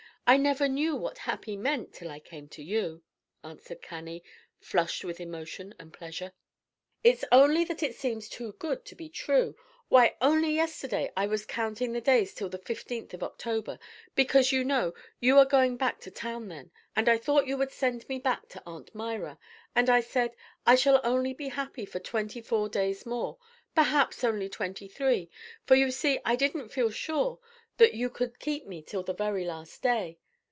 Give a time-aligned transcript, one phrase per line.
[0.27, 3.03] I never knew what happy meant, till I came to you,"
[3.43, 4.23] answered Cannie,
[4.61, 6.31] flushed with emotion and pleasure.
[7.03, 9.57] "It's only that it seems too good to be true!
[9.89, 13.77] Why, only yesterday I was counting the days till the fifteenth of October;
[14.15, 17.73] because, you know, you are going back to town then, and I thought you would
[17.73, 19.37] send me back to Aunt Myra,
[19.75, 23.37] and I said, 'I shall only be happy for twenty four days more,
[23.75, 25.29] perhaps only twenty three,'
[25.65, 27.39] for, you see, I didn't feel sure
[27.77, 30.19] that you could keep me till the very last day.